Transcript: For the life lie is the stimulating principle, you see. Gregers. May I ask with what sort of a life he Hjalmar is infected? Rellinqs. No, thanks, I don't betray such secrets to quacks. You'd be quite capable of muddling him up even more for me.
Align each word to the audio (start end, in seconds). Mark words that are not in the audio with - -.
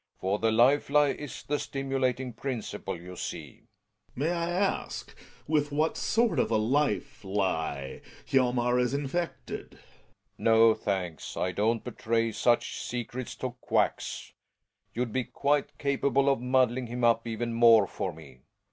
For 0.19 0.39
the 0.39 0.49
life 0.51 0.89
lie 0.89 1.09
is 1.09 1.43
the 1.43 1.59
stimulating 1.59 2.33
principle, 2.33 2.99
you 2.99 3.15
see. 3.15 3.65
Gregers. 4.15 4.15
May 4.15 4.31
I 4.31 4.49
ask 4.49 5.15
with 5.47 5.71
what 5.71 5.95
sort 5.95 6.39
of 6.39 6.49
a 6.49 6.55
life 6.57 7.21
he 7.21 7.27
Hjalmar 7.27 8.79
is 8.81 8.95
infected? 8.95 9.73
Rellinqs. 9.73 10.39
No, 10.39 10.73
thanks, 10.73 11.37
I 11.37 11.51
don't 11.51 11.83
betray 11.83 12.31
such 12.31 12.81
secrets 12.81 13.35
to 13.35 13.51
quacks. 13.61 14.33
You'd 14.95 15.13
be 15.13 15.23
quite 15.23 15.77
capable 15.77 16.29
of 16.29 16.41
muddling 16.41 16.87
him 16.87 17.03
up 17.03 17.27
even 17.27 17.53
more 17.53 17.85
for 17.85 18.11
me. 18.11 18.41